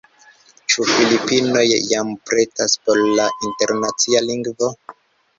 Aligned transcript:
Ĉu 0.73 0.85
Filipinoj 0.91 1.65
jam 1.91 2.09
pretas 2.29 2.73
por 2.87 3.01
la 3.19 3.27
Internacia 3.49 4.23
Lingvo? 4.31 4.71